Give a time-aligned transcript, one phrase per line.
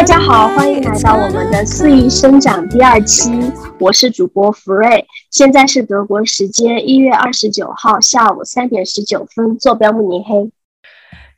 [0.00, 3.30] 大家好，欢迎来到我们的肆意生长第二期，
[3.78, 10.50] 我是主播福瑞，现在是德国时间一月二十九号下午三点十九分，坐标慕尼黑。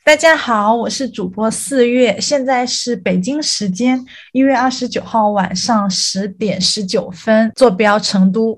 [0.04, 8.56] 大家好，我是主播四月，现在是北京时间一月二十九号晚上十点十九分，坐标成都。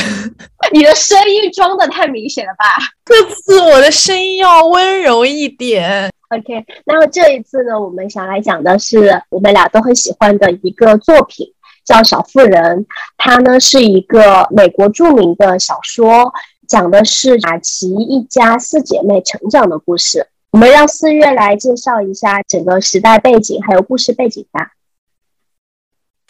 [0.74, 2.66] 你的声音装的太明显了吧？
[3.06, 6.09] 这次我的声音要温柔一点。
[6.30, 11.52] OK，那么这一次呢，我们想来讲的是我们俩都很喜欢的一个作品，
[11.84, 12.84] 叫《小妇人》。
[13.16, 16.32] 它呢是一个美国著名的小说，
[16.68, 20.28] 讲的是马奇一家四姐妹成长的故事。
[20.52, 24.70] 我们让四月来介绍一下整个时代背景还有故事背景吧。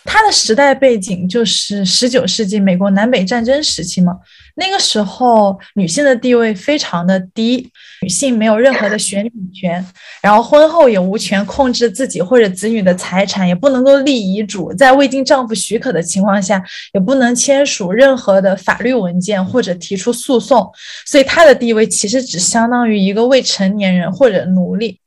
[0.05, 4.17] 它的时代背景就是十九世纪美国南北战争时期嘛，
[4.57, 7.71] 那个时候女性的地位非常的低，
[8.03, 9.85] 女性没有任何的选举权，
[10.23, 16.63] 然后婚后也无权控制自己或者子女的财产，也不能够立遗嘱，在未经丈夫许可的情况下，
[16.95, 20.71] 也不能签署任何的法律文件或者提出诉讼，
[21.07, 24.99] 所以她的地位其实只相当于一个未成年人或者奴隶。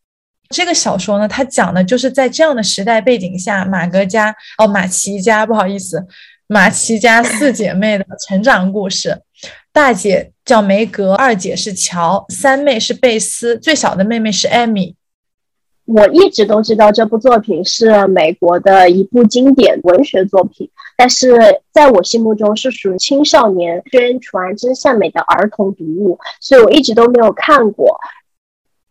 [0.49, 6.05] 这个小说呢，它讲的就是在这样的时代背景下，马格家哦，马奇家，不好意思，
[6.47, 9.21] 马奇家四姐妹的成长故事。
[9.71, 14.95] 大姐叫梅格，二姐是乔，三妹是贝斯，最小的妹妹是艾米。
[15.86, 27.99] 我一直都知道这部作品是美国的一部经典文学作品，但是在我心目中是属于青少年宣传真善美的儿童读物，所以我一直都没有看过。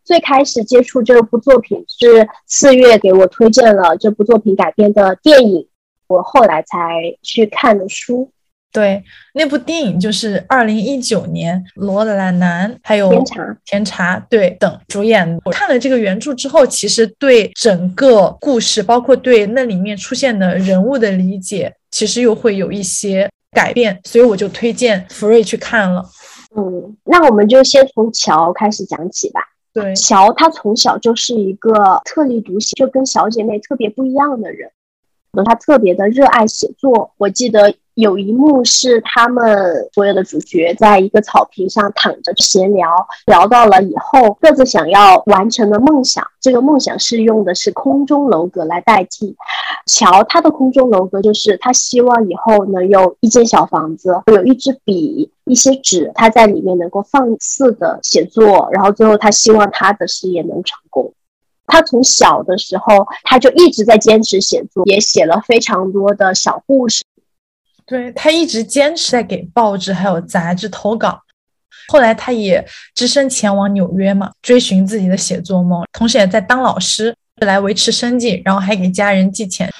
[0.04, 5.66] 最开始接触这部作品是四月给我推荐了这部作品改编的电影，
[6.08, 8.30] 我后来才去看的书。
[8.72, 15.38] 对，那部电影就是二零一九年罗兰南还有甜茶甜茶对等主演。
[15.44, 26.02] 我看了这个原著之后，其实对整个故事，包括对那里面出现的人物的理解，其实又会有一些改变，所以我就推荐福瑞去看了。
[26.56, 29.51] 嗯，那我们就先从乔开始讲起吧。
[29.72, 34.70] 对，乔她从小就是一个特立独行，就跟小姐妹特别不一样的人。
[35.44, 37.74] 她特别的热爱写作，我记得。
[37.94, 42.88] 有一幕是他们所有的主角在一个草坪上躺着闲聊，
[43.26, 46.26] 聊到了以后各自想要完成的梦想。
[46.40, 49.36] 这个梦想是用的是空中楼阁来代替。
[49.86, 58.70] 乔他的空中楼阁就是他希望以后能有一间小房子，有一支笔、一些纸，他在里面能够放肆的写作。
[58.72, 61.12] 然后最后他希望他的事业能成功。
[61.66, 67.04] 他从小的时候他就一直在坚持写作，也写了非常多的小故事。
[67.92, 71.20] 对他一直坚持在给报纸还有杂志投稿，
[71.88, 72.64] 后来他也
[72.94, 79.70] 只身前往纽约嘛，追寻自己的写作梦，同时也在当老师来维持生计，然后还给家人寄钱。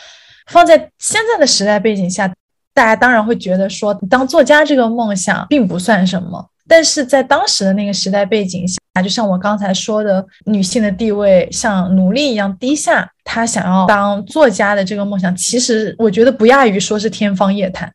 [0.49, 2.31] 放在现在的时代背景下，
[2.75, 17.91] 大家当然会觉得说，当作家这个梦想并不算什么，但是在当时的那个时代背景下，就像我刚才说的，女性的地位像奴隶一样低下，她想要当作家的这个梦想，其实我觉得不亚于说是天方夜谭。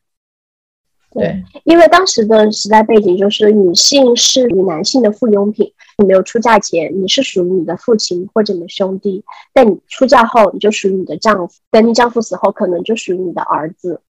[1.10, 9.22] 对，因为当时的时代背景就是女性是与男性的附庸品，你没有出嫁前，你是属于你的父亲或者你的兄弟；
[9.54, 14.02] 但你出嫁后，你就属于你的丈夫；等你丈夫死后，可能就属于你的儿子。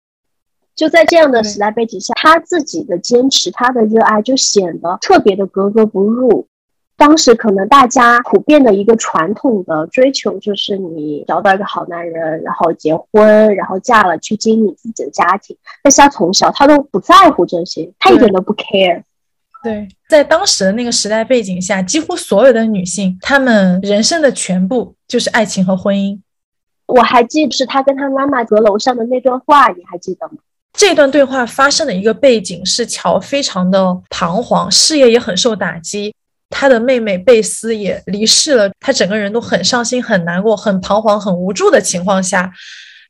[0.75, 6.47] 就在这样的时代背景下，她自己的坚持，她的热爱就显得特别的格格不入。
[6.99, 15.57] 当时可能大家普遍的一个传统的追求就是你找到一个好男人，然后结婚，然后嫁了去经营自己的家庭。
[15.85, 19.05] 但是他从小他都不在乎这些，他一点都不 care。
[19.63, 26.19] 对，在当时的那个时代背景下，几乎所有的女性，她们人生的全部就是爱情和婚姻。
[26.87, 30.35] 我还记得是他跟他妈妈阁楼上的那段话，你还记得吗？
[30.73, 36.15] 这段对话发生的一个背景是乔非常的彷徨，事业也很受打击。
[36.50, 42.50] 他的妹妹贝斯也离世了，他整个人都很伤心、很难过、很彷徨、很无助的情况下，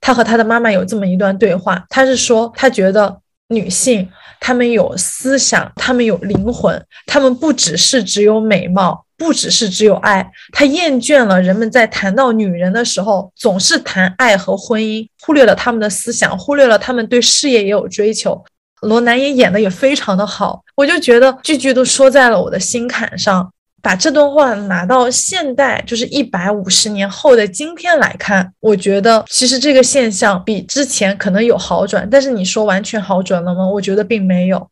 [0.01, 1.85] 他和他的妈妈有这么一段对话。
[1.89, 4.09] 他是说，他觉得女性
[4.41, 10.31] 她们有思想，她们有灵魂，她们不只是只有美貌，不只是只有爱。
[10.53, 18.45] 他厌倦了人们在谈到女人的时候总是谈爱和婚姻，忽略了他们的思想，忽略了他们对事业也有追求。
[18.83, 23.53] 罗南也演的也非常的好，我就觉得句句都说在了我的心坎上。
[23.81, 33.65] 把这段话拿到现代，就是一百五十年后的今天来看，我觉得其实这个现象比之前可能有好转，但是你说完全好转了吗？
[33.69, 34.69] 我觉得并没有。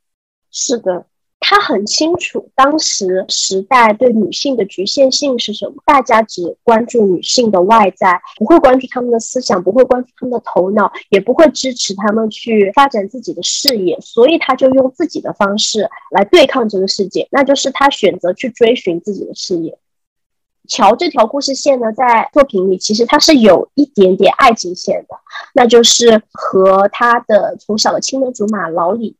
[0.50, 1.06] 是的。
[1.48, 19.78] 他很清楚当时时代对女性的局限性是什么，大家只关注女性的外在，不会关注他们的思想，不会关注他们的头脑，也不会支持他们去发展自己的事业，所以他就用自己的方式来对抗这个世界，那就是他选择去追寻自己的事业。
[20.66, 25.14] 乔这条故事线呢，在作品里其实它是有一点点爱情线的，
[25.54, 29.14] 那就是和他的从小的青梅竹马老李。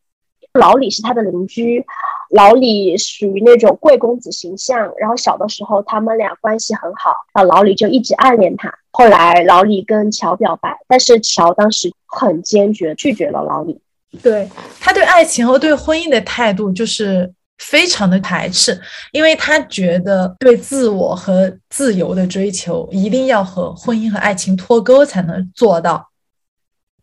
[0.53, 1.85] 老李是他的邻居，
[2.31, 4.93] 老李属于那种贵公子形象。
[4.99, 8.73] 然后小的时候他们俩关系很好，然后老李就一直暗恋他。
[8.91, 13.79] 后来老李跟乔表白，但是乔当时很坚决拒绝了老李。
[14.23, 14.49] 对
[14.81, 18.81] 他对爱情和对婚姻的态度就是非常的排斥，
[19.13, 26.09] 因为他觉得对自我和自由的追求一定要和婚姻和爱情脱钩才能做到。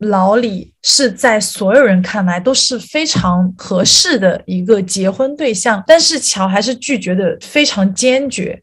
[0.04, 8.62] 老李是在所有人看来都是非常合适的一个结婚对象，但是乔还是拒绝的非常坚决。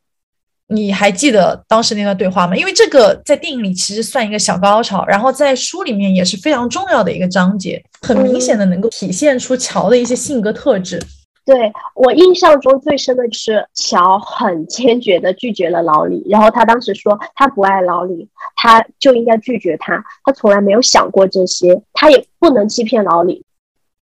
[0.72, 2.54] 你还记得当时那段对话吗？
[2.54, 11.02] 因为这个在电影里其实算一个小高潮，然后在书里面也是非常重要的一个章节，很明显的能够体现出乔的一些性格特质。
[11.44, 23.44] 对我印象中最深的就是乔很坚决的拒绝了老李，然后他当时说他不爱老李，他就应该拒绝他，他从来没有想过这些，他也不能欺骗老李。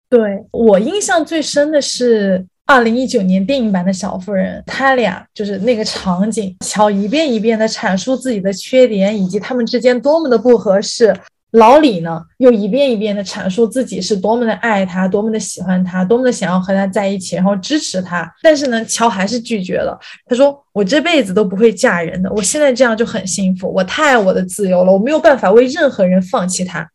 [0.10, 11.16] 对我印象最深的是二零一九年电影版的小妇人，他俩就是那个场景，乔一遍一遍的阐述自己的缺点以及他们之间多么的不合适。
[11.52, 18.30] 老李呢，又一遍一遍的阐述自己是多么的爱他，多么的喜欢他，多么的想要和他在一起，然后支持他。
[18.44, 19.98] 但是呢，乔还是拒绝了。
[20.26, 26.88] 他说：“我这辈子都不会嫁人的，我现在这样就很幸福，我太爱我的自由了，我没有办法为任何人放弃他。”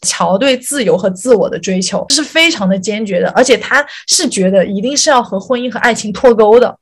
[0.00, 6.76] 乔对自由和自我的追求是非常的坚决的，而且他是觉得一定是要和婚姻和爱情脱钩的。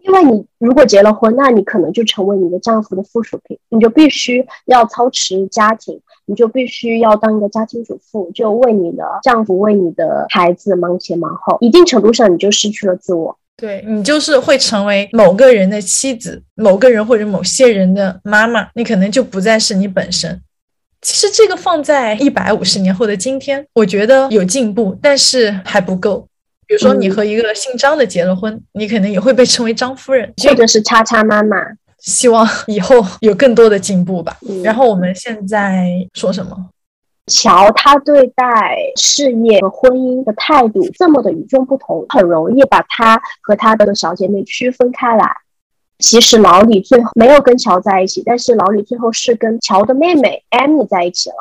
[0.00, 11.56] 因为你如果结了婚，那你可能就成为你的丈夫的附属品，你就必须要操持家庭，你就必须要当一个家庭主妇，就为你的丈夫、为你的孩子忙前忙后。
[11.60, 13.36] 一定程度上，你就失去了自我。
[13.56, 20.40] 对你就是会成为某个人的妻子，某个人或者某些人的妈妈，你可能就不再是你本身。
[21.00, 26.28] 其实这个放在一百五十年后的今天，我觉得有进步，但是还不够。
[26.66, 31.56] 比如说，你和一个姓张的结了婚，你可能也会被称为张夫人，或者是叉叉妈妈。
[31.98, 34.36] 希望以后有更多的进步吧。
[34.64, 36.70] 然后我们现在说什么？
[37.26, 45.30] 乔他对待事业和婚姻的态度这么的与众不同，很容易把他和他的小姐妹区分开来。
[45.98, 51.36] 其实老李最后没有跟乔在一起，但是老李最后是跟乔的妹妹艾米在一起了。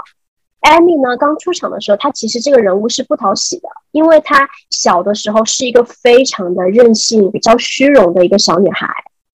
[0.60, 1.16] 艾米呢？
[1.16, 8.88] 刚出场的时候，她其实这个人物是不讨喜的，因为她小的时候是一个非常的任性、比较虚荣的一个小女孩。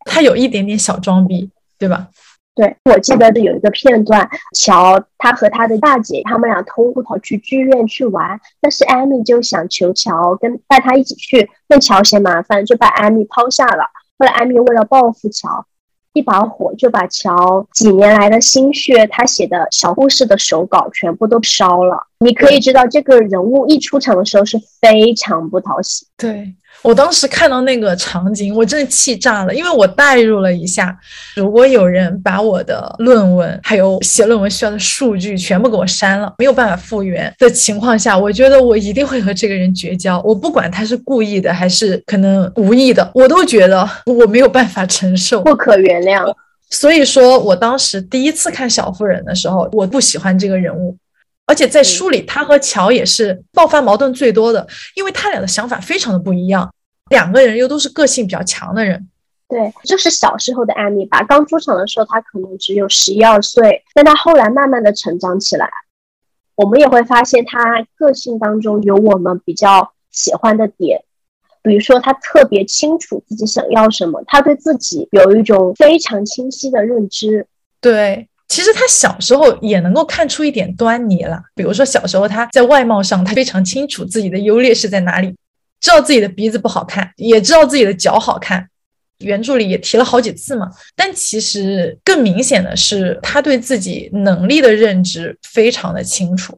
[0.05, 2.09] 她有一点点小装逼，对吧？
[2.55, 13.83] 对，我记得有一个片段，乔他和他的大姐，他们俩偷偷跑去剧院去玩，但是艾米就想求乔跟带他一起去，但乔嫌麻烦，就把艾米抛下了。
[14.19, 15.65] 后来艾米为了报复乔。
[16.15, 22.05] 一把火就把乔几年来的心血，他写的小故事的手稿全部都烧了。
[22.19, 26.05] 你可以知道，这个人物一出场的时候是非常不讨喜。
[26.15, 26.53] 对。
[26.81, 30.93] 我当时看到那个场景，我真的气炸了，因为我代入了一下，
[31.35, 40.21] 如果有人把我的论文还有写论文需要的数据全部给我删了，没有办法复原的情况下，我觉得我一定会和这个人绝交。
[40.25, 46.33] 我不管他是故意的还是可能无意的，我都觉得我没有办法承受，不可原谅。
[46.69, 50.97] 所以说我当时第一次看小妇人的时候，我不喜欢这个人物。
[51.53, 56.73] 而且在书里，他和乔也是爆发矛盾最多的，因为他俩的想法非常的不一样，
[57.11, 59.07] 两个人又都是个性比较强的人。
[59.47, 61.21] 对，就是小时候的艾米吧？
[61.21, 65.69] 刚出场的时候，他可能只有十一二岁，但他后来慢慢的成长起来，
[66.55, 71.03] 我们也会发现他个性当中有我们比较喜欢的点，
[71.61, 77.45] 比如说他特别清楚自己想要什么，他对自己有一种非常清晰的认知。
[77.79, 78.27] 对。
[78.53, 85.35] 其实他小时候也能够看出一点端倪了，比如说小时候他在外貌上，他非常清楚自己的优劣势在哪里，
[85.81, 88.69] 知道自己的鼻子不好看，也知道自己的脚好看。
[89.17, 90.69] 原著里也提了好几次嘛。
[90.95, 96.55] 但其实更明显的是，他对自己能力的认知非常的清楚，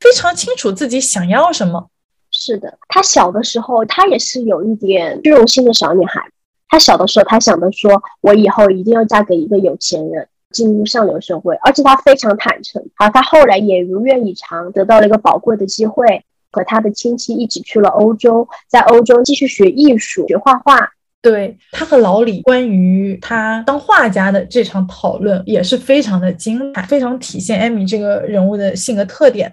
[0.00, 1.88] 非常清楚自己想要什么。
[2.32, 6.20] 是的，他小的时候，他也是有一点虚荣心的小女孩。
[6.66, 10.26] 他小的时候，他想的说，我以后一定要嫁给一个有钱人。
[10.56, 12.82] 进入上流社会，而且他非常坦诚。
[12.94, 20.92] 好，他后来也如愿以偿，得到了一个宝贵的机会，和他的亲戚一起去了欧洲，在欧洲继续学艺术、学画画。
[21.20, 29.52] 对他和老李关于他当画家的这场讨论也是非常的精彩，非常体现艾米这个人物的性格特点。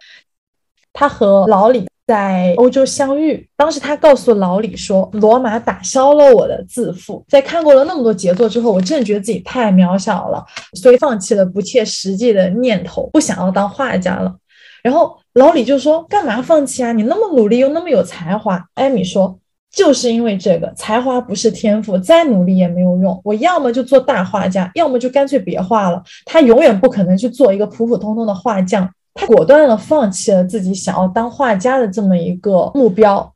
[0.93, 14.35] 他和老李在欧洲相遇，当时他告诉老李说：“罗马打消了我的自负，在看过了那么多杰作之后，我真的觉得自己太渺小了，所以放弃了不切实际的念头，不想要当画家了。”
[14.83, 16.91] 然后老李就说：“干嘛放弃啊？
[16.91, 19.39] 你那么努力又那么有才华。”艾米说。
[19.75, 23.19] 就是因为这个才华不是天赋，再努力也没有用。
[23.23, 25.99] 我要么就做大画家，要么就干脆别画了。
[26.25, 28.87] 他永远不可能去做一个普普通通的画匠。
[29.13, 33.33] 他果断的放弃了自己想要当画家的这么一个目标。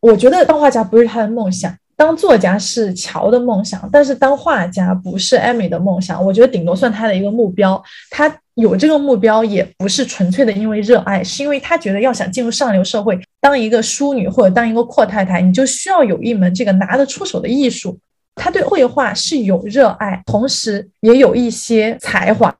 [0.00, 6.24] 我觉得当画家不是他的梦想，当作家是乔的梦想，但是当画家不是艾米的梦想。
[6.24, 7.82] 我觉得顶多算他的一个目标。
[8.10, 8.34] 他。
[8.56, 17.98] 有这个目标也不是纯粹的因为热爱，是因为他觉得要想进入上流社会，当一个淑女或者当一个阔太太，你就需要有一门这个拿得出手的艺术。
[18.36, 22.54] 他对绘画是有热爱，同时也有一些才华。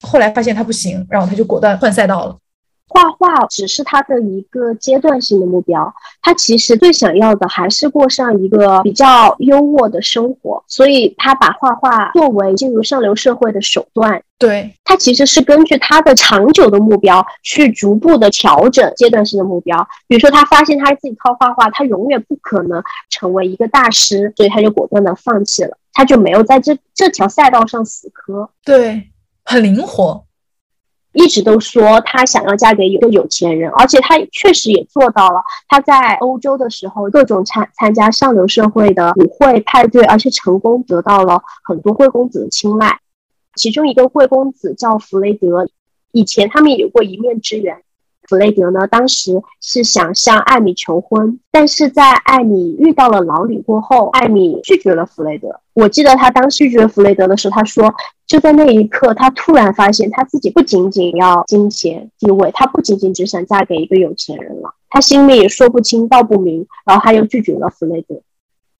[0.00, 2.36] 后来发现他不行，然后他就果断换赛道了。
[2.90, 14.22] 画画只是他的一个阶段性的目标，他其实最想要的还是过上一个比较优渥的生活，所以他把画画作为进入上流社会的手段。
[14.38, 19.86] 对他其实是根据他的长久的目标去逐步的调整阶段性的目标。
[20.06, 28.48] 比如说，他发现他自己靠画画，他永远不可能成为一个大师，所以他就果断的放弃了，他就没有在这这条赛道上死磕。
[28.64, 29.10] 对，
[29.48, 30.26] 很灵活。
[31.12, 35.40] 一直都说她想要嫁给一个有钱人，而且她确实也做到了。
[35.66, 43.00] 她在欧洲的时候，各种参参加上流社会的舞会派对，而且成功得到了很多贵公子的青睐。
[43.56, 45.66] 其中一个贵公子叫弗雷德，
[46.12, 47.82] 以前他们有过一面之缘。
[48.28, 49.32] 弗雷德呢，当时
[49.62, 55.48] 是想向艾米求婚，但是在艾米遇到了老李过后，艾米拒绝了弗雷德。
[55.72, 57.94] 我记得他当时拒绝弗雷德的时候，他说，
[58.26, 68.20] 就在那一刻，他突然发现他自己不仅仅要金钱地位，他不仅仅只想嫁给一个有钱人了，他心里也说不清道不明，然后他又拒绝了弗雷德，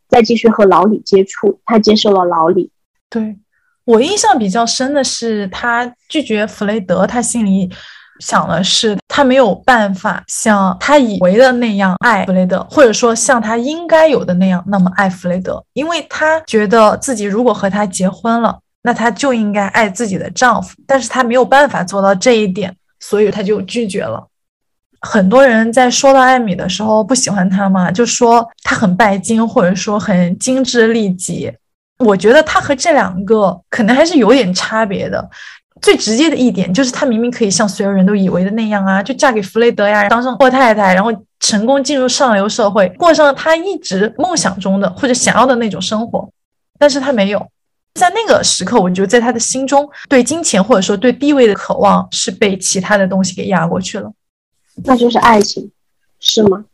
[0.09, 2.71] 再继续和老李接触，他接受了老李。
[3.09, 3.39] 对
[3.87, 7.71] 我印象比较深的是，他拒绝弗雷德，他心里。
[8.19, 24.27] 想的是，他没有办法像他以为的那样爱弗雷德，或者说像他应该有的那样那么爱弗雷德，因为他觉得自己如果和他结婚了，那他就应该爱自己的丈夫，但是他没有办法做到这一点，所以他就拒绝了。
[25.01, 31.53] 很多人在说到艾米的时候不喜欢他嘛，就说他很拜金，或者说很精致利己。
[32.05, 35.29] 我觉得他和这两个可能还是有点差别的。
[35.81, 46.29] 最直接的一点就是，她明明可以像所有人都以为的那样啊，就嫁给弗雷德呀，当上阔太太，然后成功进入上流社会，过上她一直梦想中的或者想要的那种生活。
[46.79, 47.47] 但是她没有，
[47.95, 54.13] 在那个时刻，我觉得在她的心中，对金钱或者说对地位的渴望是被其他的东西给压过去了。
[54.85, 55.71] 那就是爱情，
[56.21, 56.65] 是吗？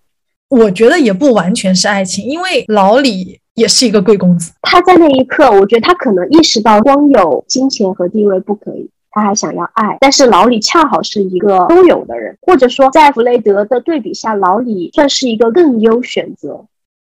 [0.48, 3.40] 我觉得也不完全是爱情，因为老李。
[3.54, 9.96] 也是一个贵公子，他在那一刻，我觉得他可能意识到光有金钱和地位不可以，他还想要爱。
[10.00, 16.66] 但是老李恰好是一个都有的人，或者说在弗雷德的对比下，老李算是一个更优选择。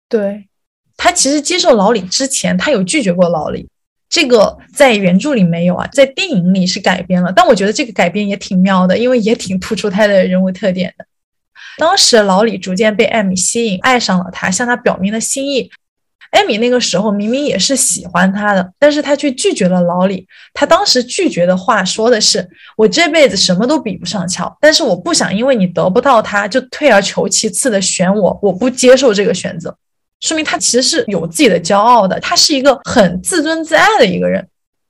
[0.10, 0.48] 对
[0.96, 3.68] 他其实接受老李之前，他有拒绝过老李，
[4.10, 11.06] 这个在原著里没有啊，在电影里是改编了，但我觉得这个改编也挺妙的，因为也挺突出他的人物特点的。
[11.78, 15.70] 当时老李逐渐被艾米吸引，爱上了他，向他表明了心意。
[16.32, 20.28] 艾米那个时候明明也是喜欢他的，但是他却拒绝了老李。
[20.54, 29.76] 他当时拒绝的话说的是：“我这辈子什么都比不上乔，但是我不想因为你得不到他就退而求其次的选我，我不接受这个选择。”
[30.20, 34.48] 说明他其实是有自己的骄傲的，他是一个很自尊自爱的一个人。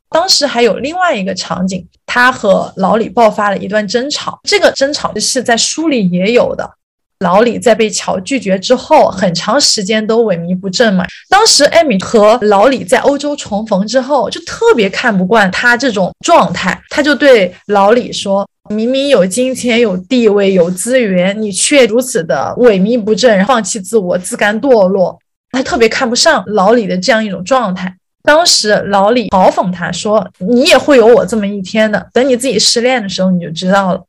[0.10, 6.77] 当时还有另外一个场景，他和老李爆发了一段争吵，这个争吵是在书里也有的。
[7.20, 11.04] 老李在被乔拒绝之后，很长时间都萎靡不振嘛。
[11.30, 25.18] 当时艾米和老李在欧洲重逢之后，就特别看不惯他这种状态，他就对老李说：“明明有金钱、有地位、有资源，你却如此的萎靡不振，放弃自我，自甘堕落。”
[25.52, 27.96] 他特别看不上老李的这样一种状态。
[28.22, 34.04] 当时老李嘲讽他说：“你也会有我这么一天的，等你自己失恋的时候，你就知道了。”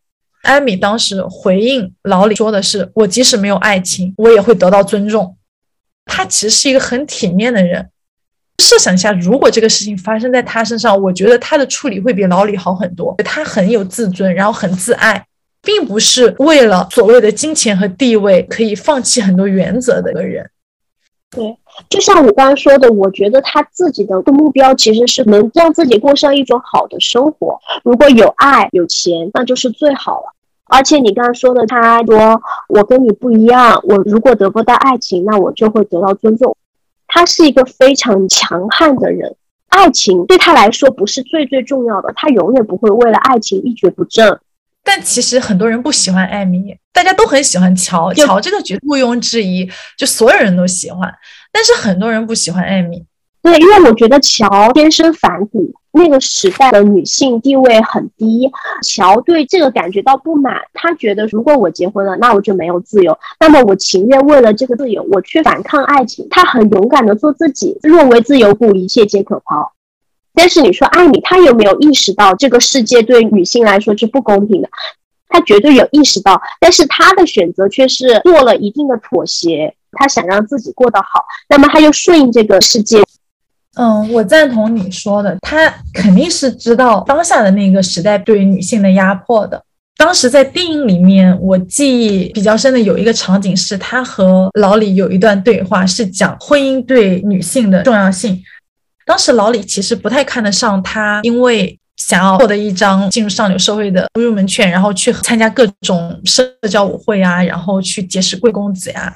[0.49, 5.37] 艾米当时回应老李说的是：“我即使没有爱情，我也会得到尊重。”
[6.07, 7.91] 他其实是一个很体面的人。
[8.63, 13.15] 设想一下，如果这个事情发生在他身上，我觉得他的处理会比老李好很多。
[13.25, 15.27] 他很有自尊，然后很自爱。
[15.61, 20.49] 并不是为了所谓的金钱和地位可以放弃很多原则的一个人。
[21.31, 21.59] 对，
[21.91, 27.59] 就像我刚刚说的，我觉得他自己的目标其实是能让自己过上一种好的生活。
[27.83, 30.33] 如果有爱有钱，那就是最好了。
[30.69, 36.57] 而且你刚刚说的，他说我跟你不一样，我如果得不到爱情，那我就会得到尊重。
[37.07, 39.35] 他是一个非常强悍的人，
[39.69, 44.39] 爱情对他来说不是最最重要的，他永远不会为了爱情一蹶不振。
[44.85, 48.13] 但其实很多人不喜欢艾米，大家都很喜欢乔。
[48.15, 51.13] 乔这个角毋庸置疑，就所有人都喜欢。
[51.53, 53.05] 但是很多人不喜欢艾米，
[53.43, 55.73] 对，因为我觉得乔天生反骨。
[55.91, 58.49] 那个时代的女性地位很低，
[58.83, 60.55] 乔对这个感觉到不满。
[60.73, 63.19] 他觉得，如果我结婚了，那我就没有自由。
[63.41, 66.29] 那么我情愿为了这个自由，我去反抗爱情。
[66.31, 69.73] 他很勇敢的做自己，若为自由故，一切皆可抛。
[70.35, 74.69] 但是你说艾米，她有没有意识到这个世界对女性来说是不公平的？
[75.29, 79.75] 她绝对有意识到，但是她的选择却是做了一定的妥协。
[79.93, 83.03] 她想让自己过得好，那么她就顺应这个世界。
[83.77, 89.63] 嗯，我赞同你说的，她肯定是知道当下的那个时代对于女性的压迫的。
[89.97, 98.41] 当时在电影里面，我记忆比较深的有一个场景是，她和老李有一段对话，是讲婚姻对女性的重要性。
[99.05, 109.15] 当时老李其实不太看得上他，因为想要获得一张进入上流社会的入门券，然后去参加各种社交舞会啊，然后去结识贵公子呀。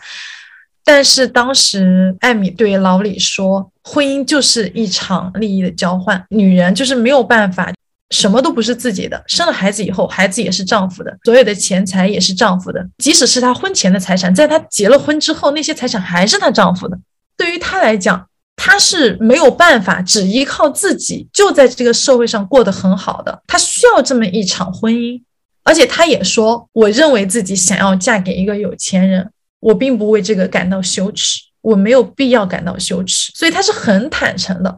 [0.84, 7.72] 但是当时艾米对老李说：“婚姻就是一场利益的交换，女人就是没有办法，
[8.10, 9.22] 什么都不是自己的。
[9.26, 16.98] 生了孩子以后，孩子也是丈夫的，所有的钱财也是丈夫的，即使是她婚前的财产，在她结了婚之后，那些财产还是她丈夫的。
[17.36, 25.20] 对于她来讲。”她是没有办法只依靠自己就在这个社会上过得很好的，她需要这么一场婚姻，
[25.64, 29.28] 而且他也说，我认为自己想要嫁给一个有钱人，
[29.62, 34.77] 我并不为这个感到羞耻，我没有必要感到羞耻，所以他是很坦诚的，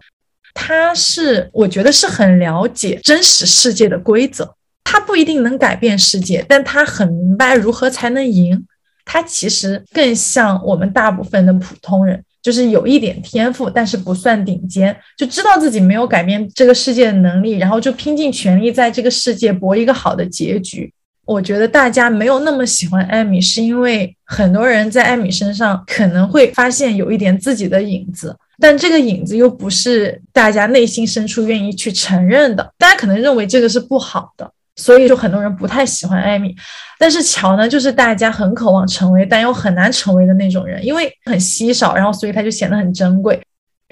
[0.53, 8.66] 他是我觉得是很了解真实世界的规则，他不一定能改变世界，但他很明白如何才能赢，
[9.07, 12.23] 他其实更像我们大部分的普通人。
[12.44, 20.92] 就是有一点天赋，但是不算顶尖，就知道自己没有改变这个世界的能力，然后就拼尽全力在这个世界搏一个好的结局。
[21.24, 32.72] 我觉得大家没有那么喜欢艾米，是因为很多人在艾米身上可能会发现有一点自己的影子，但这个影子又不是大家内心深处愿意去承认的。
[32.78, 34.50] 大家可能认为这个是不好的。
[34.76, 36.52] 所以就很多人不太喜欢艾米，
[36.98, 43.40] 但是乔呢，就是大家很渴望成为，但又很难成为的那种人，因为很稀少，然后所以他就显得很珍贵。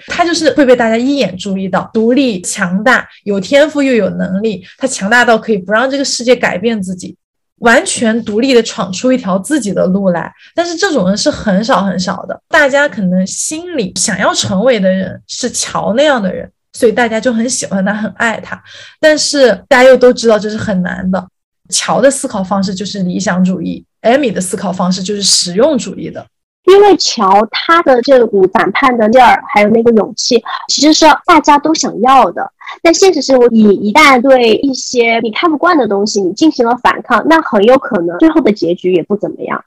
[0.08, 4.66] 他就是会被大家一眼注意到，独立、强大、有天赋又有能力。
[4.76, 7.16] 他强大到可以不让这个世界改变自己，
[7.62, 10.32] 完全独立的闯出一条自己的路来。
[10.54, 16.48] 但是这种人是很少很少的，大家可能心里想要成为的人是乔那样的人。
[16.74, 18.58] 所以大家就很喜欢他，很爱他，
[18.98, 21.22] 但是大家又都知道这是很难的。
[21.68, 26.26] 乔的思考方式就是理想主义，艾米的思考方式就是实用主义的。
[26.72, 32.50] 因为乔他的这股反叛的劲儿，还有那个勇气，其实是大家都想要的。
[32.82, 39.62] 但现实生活，你一旦对一些你看不惯的东西，你进行了反抗，那很有可能最后的结局也不怎么样。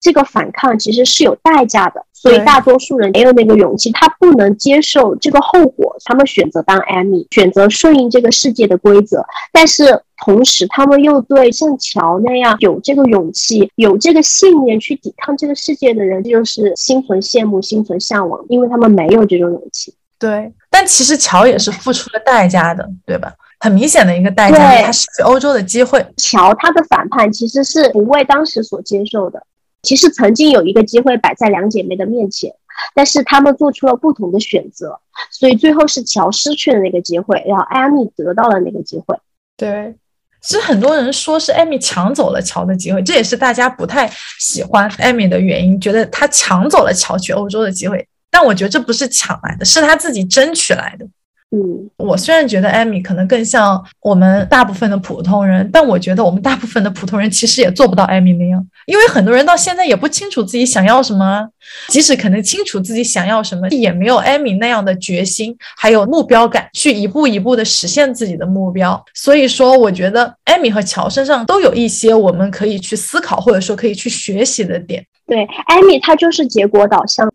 [0.00, 9.24] 这个反抗其实是有代价的，所以大多数人没有那个勇气，他不能接受这个后果，他们选择当艾米，选择顺应这个世界的规则。
[9.52, 19.94] 但是同时，他们又对像乔那样有这个勇气、有这个信念去抵抗这个世界的人，就是心存羡慕、心存向往，因为他们没有这种勇气。
[20.18, 23.32] 对，但其实乔也是付出了代价的，对吧？
[23.60, 26.04] 很明显的一个代价，他失去欧洲的机会。
[26.16, 29.40] 乔他的反叛其实是不为当时所接受的。
[29.88, 32.52] 其实曾经有一个机会摆在两姐妹的面前，
[32.94, 39.16] 但是她们做出了不同的选择，所以最后是乔失去了那个机会，然后艾米得到了那个机会。
[39.56, 39.94] 对，
[40.42, 44.06] 其实很多人说是艾米抢走了乔的机会，这也是大家不太
[44.38, 48.06] 喜欢艾米的原因，觉得她抢走了乔去欧洲的机会。
[48.30, 51.06] 但我觉得这不是抢来的，是她自己争取来的。
[51.50, 61.48] 嗯，我虽然觉得艾米可能更像我们大部分的普通人，但我觉得我们大部分的普通人其实也做不到艾米那样，因为很多人到现在也不清楚自己想要什么，
[61.88, 69.02] 即使可能清楚自己想要什么，也没有艾米那样的决心，还有目标感，去一步一步的实现自己的目标。
[69.14, 75.02] 所以说，我觉得艾米和乔身上都有一些我们可以去思考，或者说可以去学习的点。
[75.26, 77.32] 对，艾米她就是结果导向。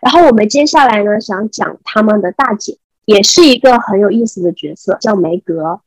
[0.00, 2.76] 然后我们接下来呢，想讲他们的大姐。
[3.06, 5.80] 也是一个很有意思的角色，叫梅格。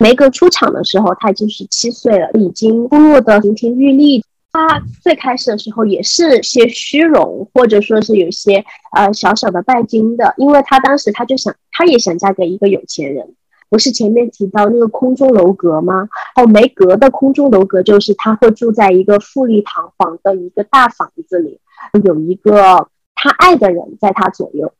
[0.00, 4.22] 梅格出场的时候，他已经十七岁了，已经部落的亭亭玉立。
[4.50, 8.64] 他最开始的时候也是些虚荣，或者说是有些
[8.96, 13.34] 呃小小的拜金的，因为他当时他就想，他也想嫁给一个有钱人。
[13.70, 16.08] 不是前面提到那个空中楼阁吗？
[16.34, 21.60] 哦，梅格的空中楼阁就是他会住在一个富丽堂皇的一个大房子里，
[22.02, 24.72] 有一个他爱的人在他左右。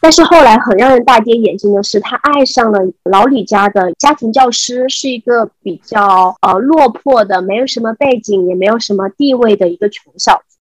[0.00, 10.58] 但是后来很让人大跌眼镜的是，他爱上了老李家的家庭教师，是一个比较呃落魄的，没有什么背景，也没有什么地位的一个穷小子，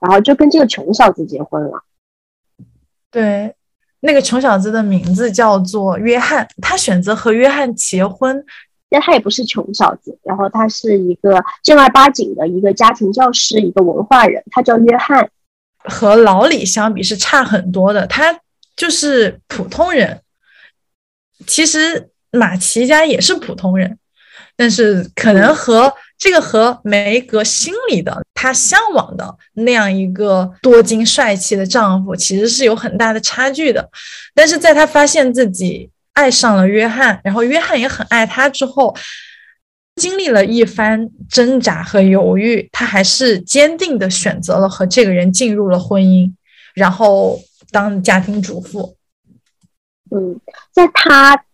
[0.00, 1.82] 然后就跟这个穷小子结婚了。
[3.10, 3.54] 对，
[4.00, 8.44] 那个穷小子的名字叫做约翰，他选择和约翰结婚，
[8.88, 15.28] 但他也不是穷小子，然后他是一个正儿八经的一个家庭教师，一个文化人，他叫约翰，
[15.84, 18.40] 和老李相比是差很多的，他。
[18.76, 20.20] 就是普通人，
[21.46, 23.98] 其实马奇家也是普通人，
[24.54, 33.88] 但是可能和这个和梅格心里的她向往的那样一个多金帅气的丈夫，其实是有很大的差距的。
[34.34, 38.94] 但是在她发现自己爱上了约翰，然后约翰也很爱她之后，
[39.94, 46.30] 经历了一番挣扎和犹豫，她还是坚定的选择了和这个人进入了婚姻，
[46.74, 47.40] 然后。
[47.70, 48.96] 当家庭主妇，
[50.10, 50.40] 嗯，
[50.72, 51.44] 在他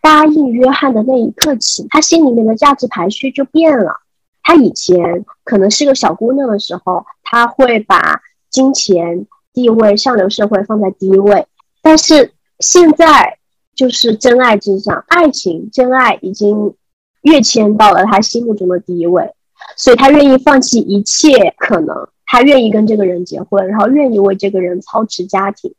[0.00, 4.00] 答应约翰的那一刻起，他心里面的价值排序就变了。
[4.42, 11.46] 他以前可能是个小姑娘的时候，他会把金钱、地位、上流社会放在第一位，
[11.82, 13.38] 但是现在
[13.74, 16.76] 就是真爱至上，爱情、真爱已经
[17.22, 19.34] 跃迁到了他心目中的第一位，
[19.76, 22.08] 所以他愿意放弃一切可能。
[22.26, 25.74] 他愿意跟这个人结婚，然后愿意为这个人操持家庭。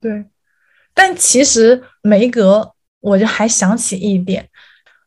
[0.00, 0.26] 对，
[0.92, 4.48] 但其实梅格，我就还想起一点，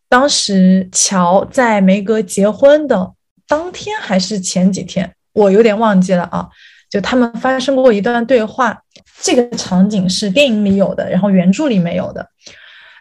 [0.10, 3.13] 当时乔在梅格结婚的
[3.47, 6.49] 当天还是前几天，我有点忘记了啊。
[6.89, 8.81] 就他们发生过一段对话，
[9.21, 12.25] 这个场景是电影里有的，然后原著里没有的。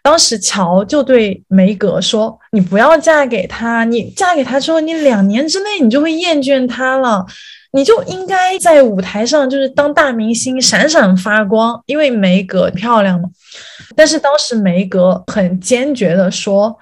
[0.06, 7.26] 当时乔就对梅格说：“你不要嫁给他，你嫁给他之后，你两年之内你就会厌倦他了，
[7.72, 13.28] 你就应该在舞台上就是当大明星，闪闪发光，因为梅格漂亮嘛。
[13.96, 16.78] ”但是当时梅格很坚决的说：“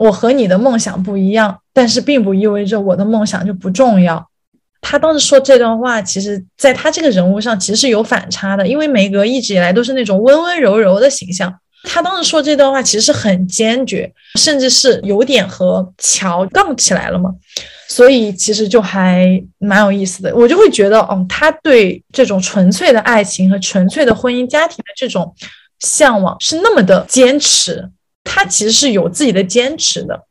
[0.00, 4.26] 我和你的梦想不一样，但是并不意味着我的梦想就不重要。”
[4.80, 11.54] 他当时说这段话，其实在他这个人物上其实是有反差的，因为梅格一直以来都是那种温温柔柔的形象。
[11.84, 17.30] 他当时说这段话其实是很坚决，甚至是有点和乔杠起来了嘛，
[17.88, 20.34] 所以其实就还蛮有意思的。
[20.34, 25.34] 我就会觉得，嗯，他对这种纯粹的爱情和纯粹的婚姻家庭的这种
[25.80, 27.90] 向往是那么的坚持，
[28.22, 30.24] 他其实是有自己的坚持的。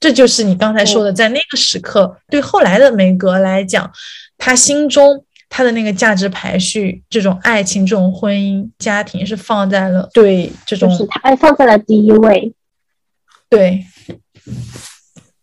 [0.00, 3.92] 这就是你刚才说的，在那个时刻，对后来的梅格来讲，
[4.36, 5.24] 他心中。
[5.56, 12.52] 他的那个价值排序，这种爱情、这种婚姻、家庭是放在了对这种，就是他爱放在了第一位。
[13.48, 13.84] 对，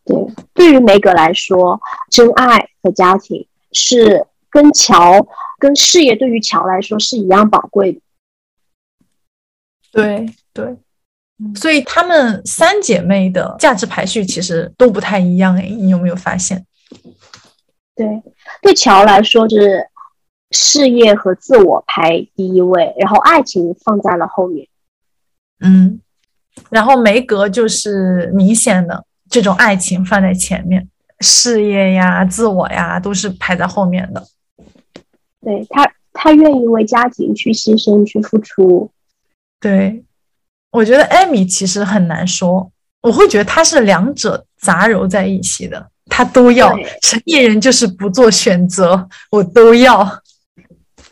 [0.03, 0.17] 对，
[0.53, 5.25] 对于梅格来说，真爱和家庭是跟乔、
[5.57, 8.01] 跟事业，对于乔来说是一样宝贵的。
[9.93, 10.75] 对对，
[11.55, 16.65] 所以他们三姐妹的价值排序其实都不太一样哎，你有没有发现？
[17.95, 18.05] 对，
[18.61, 19.87] 对乔来说就是。
[20.51, 24.67] 事业和自我排第一位，然后爱情放在了后面。
[25.61, 25.99] 嗯，
[26.69, 30.87] 然后梅格就是明显的这种爱情放在前面，
[31.19, 34.25] 事业呀、自我呀都是排在后面的。
[35.41, 38.91] 对他，他愿意为家庭去牺牲、去付出。
[39.59, 40.03] 对，
[40.71, 46.75] 我觉得艾米其实很难说，我会觉得他是两者杂糅在一起的，他都要。
[47.01, 50.20] 成年人就是不做选择，我都要。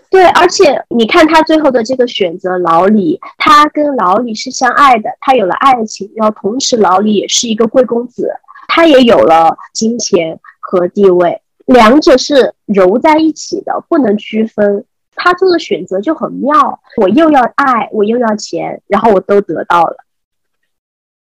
[0.10, 8.32] 对，而且你看他最后的这个选择，老李，他跟老李是相爱的，他有了爱情，然后同时老李也是一个贵公子，
[8.68, 14.84] 他也有了金钱和地位，两者是揉在一起的，不能区分。
[15.14, 19.98] 他做的选择就很妙，我又要爱，我又要钱，然后我都得到了。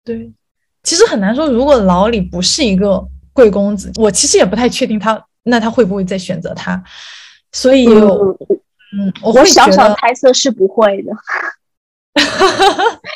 [0.03, 0.31] 对，
[0.81, 6.83] 其实很难说，如果老李不是一个贵公子，我其实也不太确定他，那他会不会再选择他？
[7.51, 7.87] 所以。
[7.87, 8.35] 嗯，
[9.21, 11.11] 我小小猜测是不会的，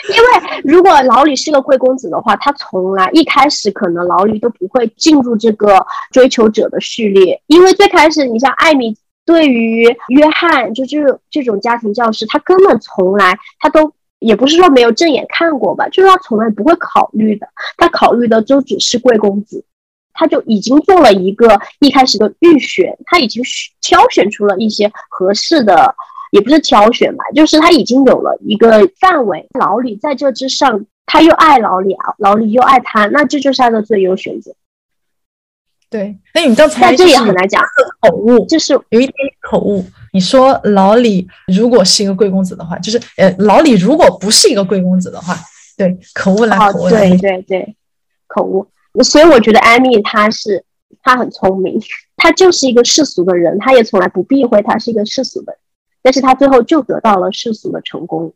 [0.09, 10.97] 因为如果老李是个贵公子的话，他从来一开始可能老李都不会进入这个追求者的序列，因为最开始你像艾米对于约翰，就这
[11.29, 19.65] 这种家庭教师，他根本从来他都也不是说没有正眼看过吧，就是他从来不会考虑的，他考虑的就只是贵公子，
[20.15, 23.43] 他就已经做了一个一开始的预选，他已经
[23.81, 25.93] 挑选出了一些合适的，
[26.31, 29.47] 也不是挑选吧，就是他已经有了一个范围。
[29.59, 34.55] 老李在这之上，他又爱老李啊，老李又爱他，那这就是他的最优选择。
[35.87, 37.63] 对，那你刚才这也很难讲
[38.01, 39.85] 口误，就是有一点口误。
[40.11, 45.37] 你说老李如果是一个贵公子的话，就是呃，老李如果不是一个贵公子的话，
[45.77, 47.75] 对，口误啦，口误啦，对对对，
[48.27, 48.65] 口误。
[49.03, 50.63] 所以我觉得艾米她是
[51.01, 51.79] 她很聪明，
[52.15, 55.59] 她就是一个世俗的人，她也从来不避讳她是一个世俗的人，
[56.01, 58.33] 但是她最后就得到了世俗的成功。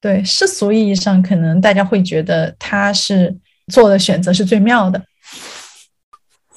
[0.00, 3.38] 对，世俗意义上，可能大家会觉得他是
[3.72, 5.02] 做的选择是最妙的。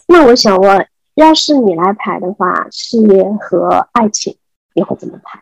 [0.07, 4.35] 那我想问，要是你来排的话，事业和爱情，
[4.73, 5.41] 你会怎么排？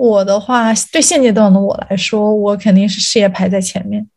[0.00, 4.08] 我的话，对现阶段的我来说，我肯定是事业排在前面。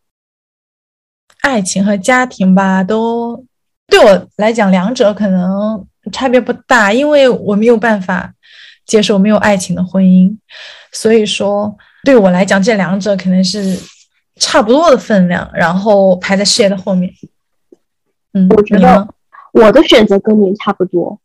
[1.42, 3.44] 爱情和家庭吧，都
[3.88, 8.34] 对我来讲，两者可能差别不大，因为我没有办法
[8.86, 10.38] 接受没有爱情的婚姻，
[10.92, 13.78] 所以说对我来讲，这两者肯定是。
[14.38, 17.14] 差不多的分量，然后排在事业的后面。
[18.34, 19.08] 嗯，我觉得
[19.52, 21.20] 我的选择跟您差不多。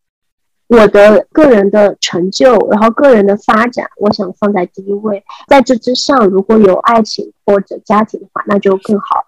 [0.68, 5.24] 我的个人的成就，然后个人的发展，我想放在第一位。
[5.48, 9.26] 在这之上，如果有爱情或者家庭的话，那就更好。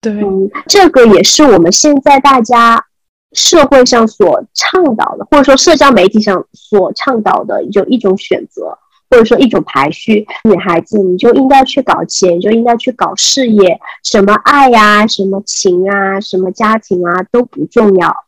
[0.00, 2.86] 对，嗯，这个也是我们现在大家
[3.32, 8.78] 社会上所倡导的，或者说社交媒体上所倡导的，就一种选择。
[9.08, 18.25] 或者说一种排序，女孩子你就应该去搞钱，就应该去搞事业，什么爱呀，什么情啊，什么家庭啊都不重要。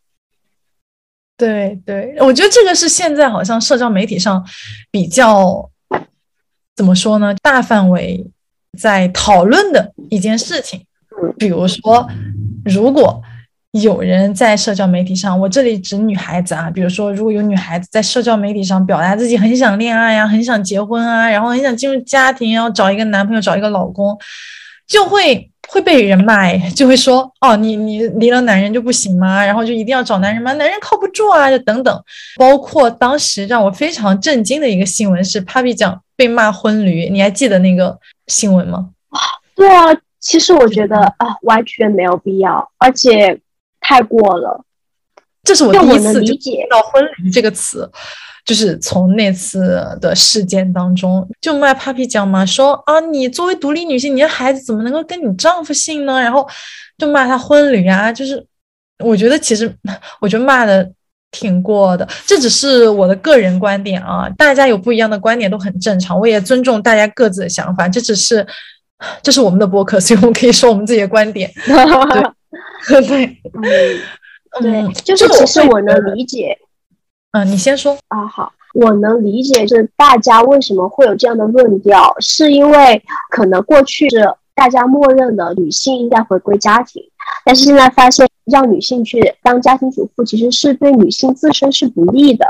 [1.38, 4.44] 对对，我觉得这个是现在好像社交媒体上
[4.90, 5.70] 比较
[6.76, 8.26] 怎么说呢，大范围
[8.78, 10.84] 在讨论的一件事情。
[11.38, 12.06] 比如说，
[12.64, 13.22] 如果。
[13.72, 24.18] 有人在社交媒体上，我这里指女孩子啊，比如说，如果有女孩子在社交媒体上表达自己很想恋爱呀，很想结婚啊，然后很想进入家庭，要找一个男朋友，找一个老公，
[24.86, 29.44] 就会会被人骂，就会说，哦，你你离了男人就不行吗？
[29.44, 30.52] 然后就一定要找男人吗？
[30.54, 32.04] 男人靠不住啊，就等等。
[32.36, 38.90] 包括当时让我非常震惊的一个新闻是，Papi 酱被骂婚驴，你还记得那个新闻吗？
[39.10, 39.20] 啊
[39.54, 39.86] 对啊，
[40.20, 43.38] 其实我觉得啊，完全没有必要，而且。
[43.80, 44.64] 太过了，
[45.44, 47.88] 这是我第一次听到“婚礼”这个词，
[48.48, 56.18] 就是从那次的事件当中，就卖 Papi 酱嘛，说啊，你作为独立女性，你的孩子怎么能够跟你丈夫姓呢？
[56.18, 56.48] 然后
[56.96, 58.42] 就骂他婚礼啊，就是
[59.04, 59.70] 我觉得其实
[60.18, 60.90] 我觉得骂的
[61.30, 68.46] 挺过的，这只是我的个人观点啊，大家有不一样的观点都很正常，我也尊重大家各自的想法，这只是
[69.22, 71.52] 这是我们的博客，所以我们可以说我们自己的观点。
[71.60, 72.24] 对。
[73.06, 73.26] 对，
[74.62, 76.56] 嗯，对，就是其实我能理解，
[77.38, 87.00] 嗯，你先说啊，好，我能理解就是大家为什么会有这样的论调，是因为可能过去是大家默认的女性应该回归家庭，
[87.44, 92.44] 但是现在发现让女性去当家庭主妇，其实是对女性自身是不利的。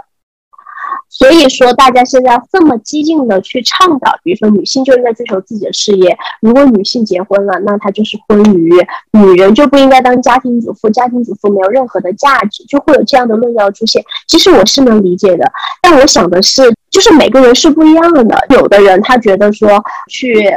[1.11, 6.16] 所以说，大家现在这么激进的去倡导，比如说女性就应该追求自己的事业。
[6.40, 8.71] 如果女性结婚了，那她就是婚驴，
[9.12, 14.05] 女人就不应该当家庭主妇，家庭主妇没有任何的价值，就会有这样的论调出现。
[14.27, 15.51] 其实我是能理解的，
[15.83, 18.47] 但我想的是，就是每个人是不一样的。
[18.51, 20.55] 有的人他觉得说去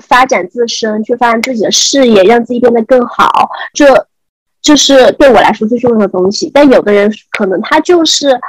[0.00, 4.06] 发展自身，去发展自己的事业，让自己变得更好，这
[4.62, 6.50] 这是对我来说最重要的东西。
[6.54, 8.40] 但有的人可能他就是。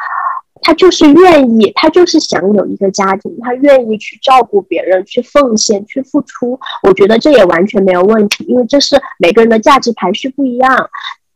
[0.63, 6.59] 他就是愿意，他就是想有一个家庭，他愿意去照顾别人，去奉献，去付出。
[6.81, 10.89] 我觉得这也完全没有问题，因为这是每个人的价值排序不一样。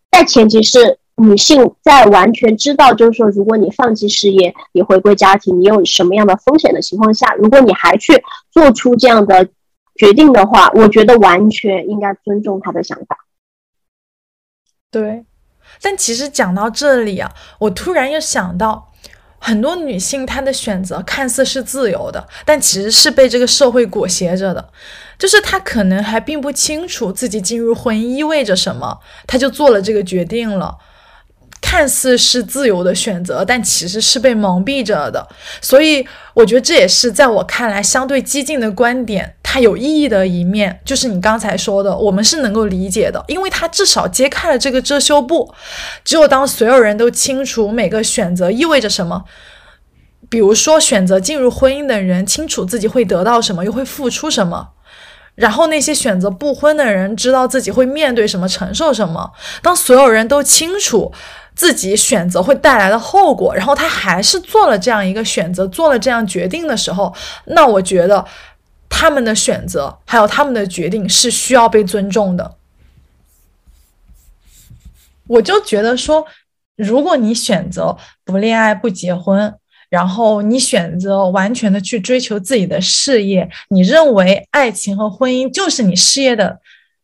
[0.10, 8.14] 但前提是女性在完全知道，就是说，如果你放弃事业，你回归家庭，你有什么样的风险的情况下，如果你还去
[8.50, 9.48] 做出这样的
[9.96, 13.18] 决定的话，我觉得完全应该尊重他的想法。
[14.90, 15.26] 对，
[15.82, 18.87] 但其实讲到这里啊，我突然又想到。
[19.40, 24.70] 很多女性她的选择看似是自由的，但其实是被这个社会裹挟着的。
[25.18, 30.78] 就是她可能还并不清楚自己进入婚姻意味着什么，她就做了这个决定了。
[31.70, 35.28] 看似是自由的选择，但其实是被蒙蔽着的。
[35.60, 45.54] 所以，我觉得这也是在我看来相对激进的观点，它有意义的一面，就是你刚才说的，我们是能够理解的，因为它至少揭开了这个遮羞布。
[46.06, 49.26] 只有当所有人都清楚每个选择意味着什么，
[50.30, 54.70] 比如说，选择进入婚姻的人清楚自己会得到什么，又会付出什么；
[55.36, 59.34] 然后那些选择不婚的人知道自己会面对什么，承受什么。
[59.62, 61.12] 当所有人都清楚
[61.58, 67.12] 自己选择会带来的后果，然后他还是做了这样一个选择，做了这样决定的时候，
[67.46, 68.24] 那我觉得
[68.88, 72.56] 他们的选择还有他们的决定是需要被尊重的。
[75.26, 76.28] 我就觉得说，
[76.76, 79.52] 如果你选择不恋爱、不结婚，
[79.90, 86.60] 然后你选择完全的去追求自己的事业，你认为爱情和婚姻就是你事业的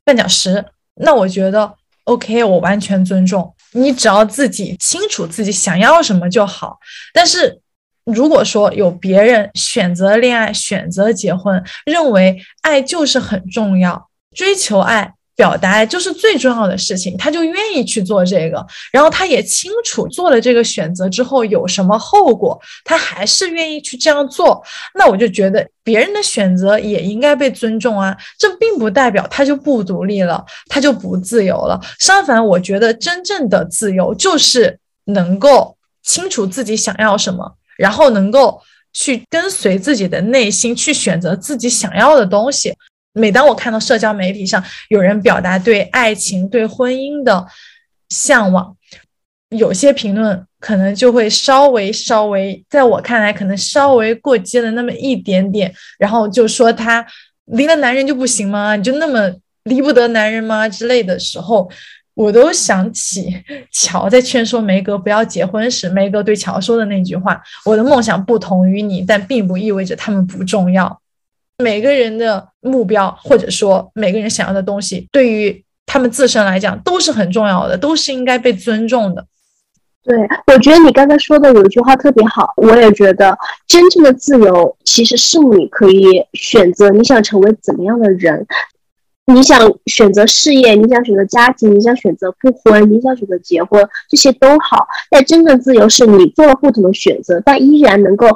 [0.05, 0.63] 绊脚石，
[1.01, 6.79] 那我觉得 OK，我完全尊重你，只要自己清楚自己想要什么就好。
[7.13, 7.59] 但是
[8.05, 15.13] 如果说有别人选择恋爱、选择结婚，认为爱就是很重要，追求爱。
[15.35, 24.63] 表达就是最重要的事情，他就愿意去做这个，然后他也清楚做了这个选择之后有什么后果，他还是愿意去这样做。
[24.93, 31.81] 那我就觉得别人的选择也应该被尊重啊，这并不代表他就不独立了，他就不自由了。
[31.99, 38.61] 相反，我觉得真正的自由就是能够清楚自己想要什么，然后能够
[38.93, 42.75] 去跟随自己的内心去选择自己想要的东西。
[43.13, 47.45] 每当我看到社交媒体上有人表达对爱情、对婚姻的
[48.09, 48.75] 向往，
[49.49, 57.05] 有些评论可能就会稍微稍微，在我看来可能稍微过激了那么一点点，然后就说他
[57.45, 58.75] 离了男人就不行吗？
[58.75, 59.31] 你就那么
[59.65, 60.67] 离不得男人吗？
[60.67, 61.69] 之类的时候，
[62.15, 70.99] 我都想起 乔在劝说梅格不要结婚时，梅格对乔说的那句话：“我的梦想不同于你，但并不意味着他们不重要。”
[71.57, 79.25] 每个人的目标，或者说每个人想要的东西，对于他们自身来讲都是很重要的，都是应该被尊重的。
[80.03, 83.37] 对，我觉得你刚才说的有一句话特别好，我也觉得
[83.67, 88.45] 真正的自由其实是你可以选择你想成为怎么样的人，
[89.27, 94.85] 你想选择事业，你想选择家庭，你想选择不婚，你想选择结婚，这些都好。
[95.09, 98.27] 但真正自由是你做了不同的选择，但依然能够。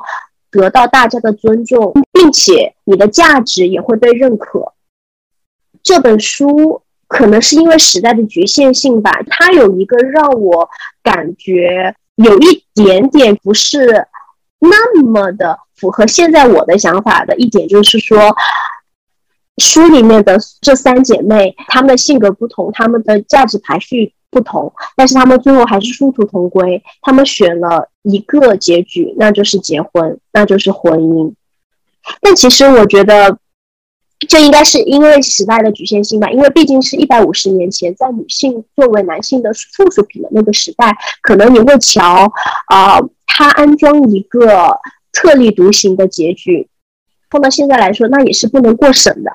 [0.50, 4.74] 得到大家的尊重，并且你的价值也会被认可。
[5.84, 10.70] 这本书可能是因为时代的局限性吧，它有一个让我
[11.04, 14.08] 感觉有一点点不是
[14.60, 18.36] 那么的符合现在我的想法的一点，就是说，
[19.58, 24.14] 书里面的这三姐妹，她们的性格不同，她们的价值排序。
[24.38, 26.84] 不同，但是他们最后还是殊途同归。
[27.02, 31.34] 他们选了一个结局，那就是结婚，那就是婚姻。
[32.22, 33.40] 但其实我觉得，
[34.30, 36.30] 这应该是因为时代的局限性吧。
[36.30, 42.32] 因为毕竟是一百五十年前，在女性作为男性的附属品的那个时代，可能你会瞧
[42.68, 44.78] 啊，他安装一个
[45.12, 46.68] 特立独行的结局，
[47.32, 49.32] 放到现在来说，那也是不能过审的。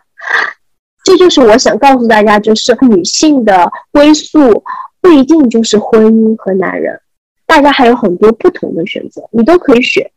[1.05, 4.62] 这就是我想告诉大家，就是女性的归宿
[5.03, 6.99] 不一定就是婚姻和男人，
[7.45, 10.11] 大家还有很多不同的选择，你都可以选。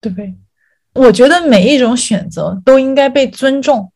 [0.00, 0.34] 对，
[0.92, 3.90] 我觉得每一种选择都应该被尊重。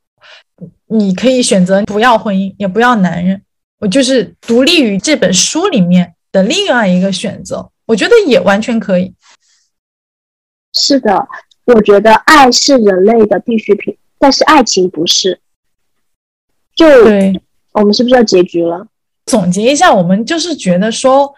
[0.86, 3.42] 你可以选择不要婚姻，也不要男人，
[3.80, 9.14] 我就是独立于这本书里面的另外一个选择，我觉得也完全可以。
[10.72, 11.28] 是的，
[11.64, 15.40] 我觉得爱是人类的必需品，但是爱情不是。
[16.74, 17.40] 就对，
[17.72, 18.86] 我们是不是要结局了？
[19.26, 21.32] 总结一下，我们就是觉得说，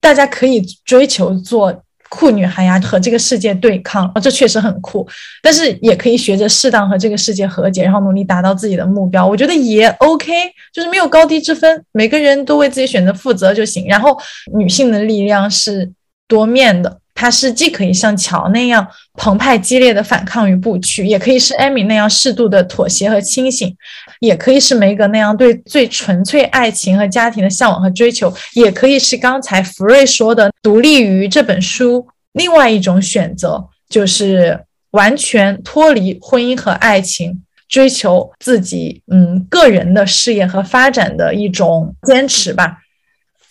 [0.00, 5.06] 大家可以追求做酷女孩呀，和这个世界对抗，这确实很酷。
[5.42, 9.26] 但是也可以学着适当和这个世界和解，然后努力达到自己的目标。
[9.26, 10.32] 我觉得也 OK，
[10.72, 13.86] 就是没有高低之分，每个人都为自己选择负责就行。
[13.88, 14.16] 然后
[14.56, 15.90] 女性的力量是
[16.28, 17.00] 多面的。
[17.14, 23.74] 它是既可以像乔那样澎湃激烈的反抗与不屈，也可以是艾米那样适度的妥协和清醒，
[24.18, 34.58] 也可以是梅格那样对最纯粹爱情和家庭的向往和追求，也可以是刚才福瑞说的独立于这本书另外一种选择，就是
[34.90, 42.78] 完全脱离婚姻和爱情，追求自己嗯个人的事业和发展的一种坚持吧。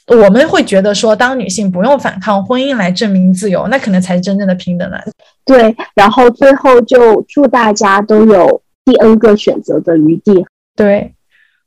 [0.07, 5.01] 我们会觉得说，当女性不用反抗婚姻来证明自由，那可能才是真正的平等了。
[5.45, 10.45] 对，然后最后就祝大家都有第 N 个选择的余地。
[10.75, 11.15] 对，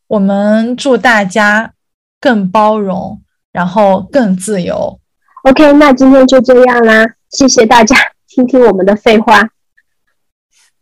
[0.07, 1.73] 我们祝大家
[2.21, 3.23] 更包容，
[3.53, 5.01] 然后更自由。
[5.45, 7.97] OK，那今天就这样啦，谢谢大家
[8.29, 9.49] 听听我们的废话。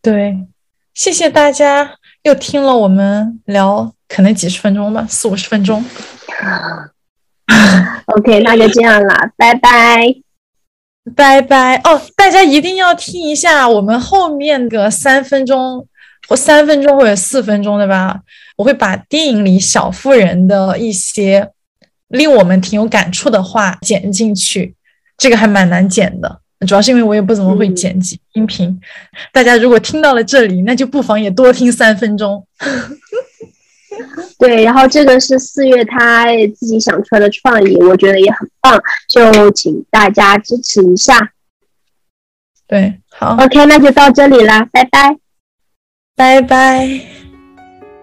[0.03, 0.37] 对，
[0.93, 5.85] 谢谢大家又听了我们聊，可能几十分钟吧，四五十分钟。
[8.07, 10.15] OK，那就这样了，拜拜。
[11.15, 12.01] 拜拜哦！
[12.17, 15.87] 大家一定要听一下我们后面的三分钟
[16.27, 18.21] 或三分钟或者四分钟的吧，
[18.57, 21.51] 我会把电影里小妇人的一些
[22.09, 24.75] 令我们挺有感触的话剪进去，
[25.19, 28.81] 这个还蛮难剪的，主要是因为我也不怎么会剪辑音频。
[29.31, 32.47] 大家如果听到了这里，那就不妨也多听三分钟。
[34.39, 41.33] 对，然后这个是四月他自己想出来的创意，我觉得也很棒，就请大家支持一下。
[42.67, 45.17] 对，好，OK，那就到这里啦，拜拜，
[46.17, 47.01] 拜拜。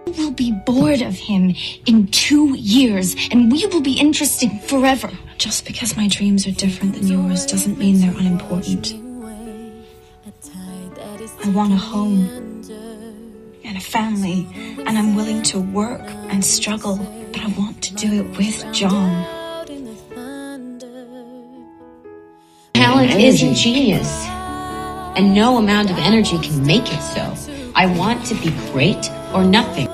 [0.05, 5.09] We'll be bored of him in two years, and we will be interesting forever.
[5.37, 8.95] Just because my dreams are different than yours doesn't mean they're unimportant.
[11.43, 12.27] I want a home
[13.71, 14.45] and a family,
[14.85, 16.97] and I'm willing to work and struggle,
[17.31, 19.25] but I want to do it with John.
[22.73, 24.11] Talent isn't genius,
[25.15, 27.33] and no amount of energy can make it so.
[27.73, 29.87] I want to be great or nothing.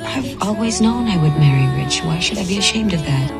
[0.00, 2.00] I've always known I would marry rich.
[2.04, 3.30] Why should I be ashamed of that?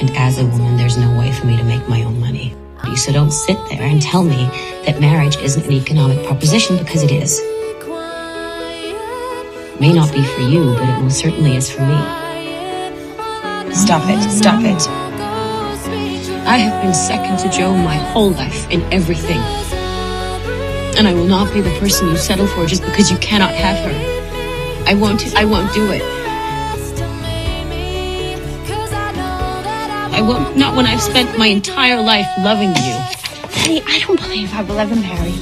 [0.00, 2.56] And as a woman, there's no way for me to make my own money.
[2.96, 4.48] So don't sit there and tell me
[4.86, 7.38] that marriage isn't an economic proposition because it is.
[9.80, 11.96] May not be for you, but it most certainly is for me.
[13.72, 14.28] Stop it.
[14.28, 14.88] Stop it.
[16.48, 19.38] I have been second to Joe my whole life in everything.
[20.98, 23.76] And I will not be the person you settle for just because you cannot have
[23.88, 24.84] her.
[24.88, 26.02] I won't, I won't do it.
[30.12, 32.96] I won't, not when I've spent my entire life loving you.
[33.60, 35.34] Honey, I don't believe I will ever marry.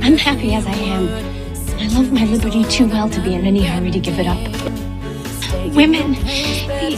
[0.00, 1.37] I'm happy as I am.
[1.80, 4.38] I love my liberty too well to be in any hurry to give it up.
[5.74, 6.96] Women, they,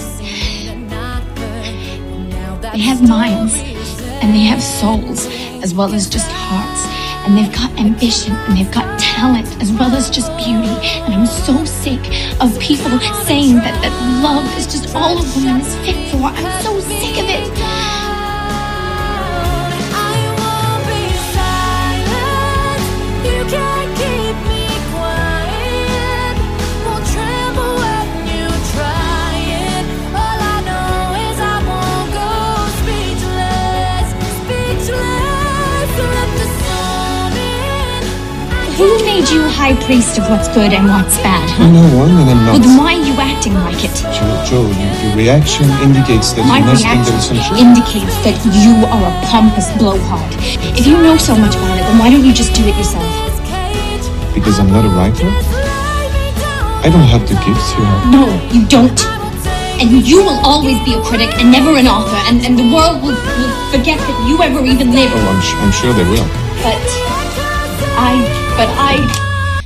[2.73, 3.55] they have minds
[4.23, 5.27] and they have souls
[5.63, 6.87] as well as just hearts.
[7.27, 10.75] And they've got ambition and they've got talent as well as just beauty.
[11.05, 12.01] And I'm so sick
[12.41, 16.25] of people saying that, that love is just all a woman is fit for.
[16.25, 17.80] I'm so sick of it.
[38.81, 41.45] Who made you high priest of what's good and what's bad?
[41.53, 41.69] Huh?
[41.69, 42.57] No one, and I'm not.
[42.57, 43.93] Well, then why are you acting like it?
[44.09, 49.05] Joe, Joe your, reaction indicates that My you must think reaction indicates that you are
[49.05, 50.33] a pompous blowhard.
[50.73, 53.05] If you know so much about it, then why don't you just do it yourself?
[54.33, 55.29] Because I'm not a writer?
[56.81, 58.09] I don't have the gifts you have.
[58.09, 58.97] No, you don't.
[59.77, 63.05] And you will always be a critic and never an author, and, and the world
[63.05, 65.13] will, will forget that you ever even lived.
[65.13, 66.25] Oh, I'm, I'm sure they will.
[66.65, 66.81] But
[68.01, 69.63] I but I.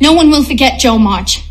[0.00, 1.44] No one will forget Joe March.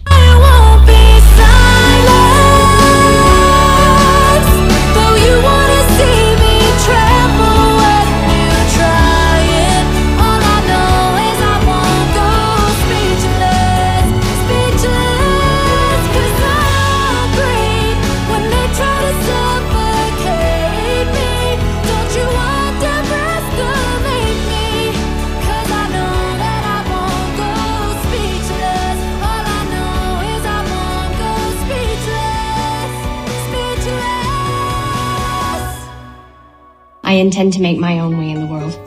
[37.10, 38.79] I intend to make my own way in the world.